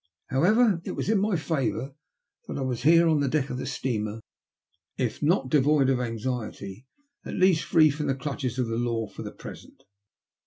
[0.31, 1.93] However, it was in my favour
[2.47, 4.19] that I was here on the deck of the steamer,
[4.97, 6.87] if not devoid of anxiety,
[7.23, 9.83] at least free from the clutches of the law for the present.